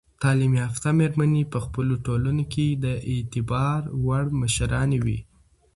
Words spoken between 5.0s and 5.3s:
وي.